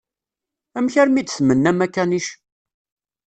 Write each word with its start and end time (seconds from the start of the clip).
Amek 0.77 0.95
armi 1.01 1.19
i 1.19 1.23
d-tmennam 1.23 1.79
akanic? 1.85 2.27